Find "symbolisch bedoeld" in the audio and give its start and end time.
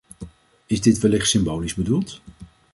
1.29-2.21